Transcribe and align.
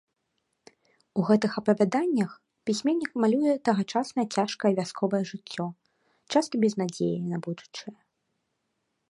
У 1.19 1.25
гэтых 1.27 1.51
апавяданнях 1.61 2.31
пісьменнік 2.69 3.11
малюе 3.25 3.53
тагачаснае 3.69 4.25
цяжкае 4.39 4.73
вясковае 4.81 5.23
жыццё, 5.35 5.65
часта 6.35 6.53
без 6.67 6.73
надзеі 6.85 7.13
на 7.31 7.37
будучае. 7.49 7.97